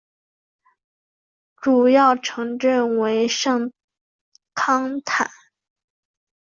[1.57, 3.71] 主要城镇为圣
[4.55, 5.29] 康坦。